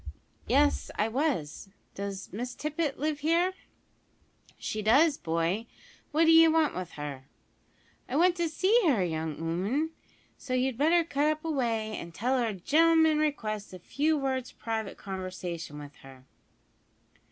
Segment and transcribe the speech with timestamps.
[0.47, 1.69] "Yes, I was.
[1.93, 3.53] Does Miss Tippet live here?"
[4.57, 5.67] "She does, boy,
[6.11, 7.25] what d'ye want with her?"
[8.09, 9.91] "I want to see her, young 'ooman,
[10.39, 14.51] so you'd better cut away up an' tell her a gen'lm'n requests a few words
[14.51, 16.23] private conversation with her."